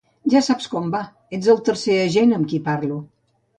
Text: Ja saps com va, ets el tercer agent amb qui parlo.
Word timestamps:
Ja 0.33 0.39
saps 0.45 0.69
com 0.71 0.87
va, 0.95 1.01
ets 1.39 1.51
el 1.55 1.63
tercer 1.69 2.01
agent 2.07 2.35
amb 2.41 2.51
qui 2.55 2.65
parlo. 2.73 3.01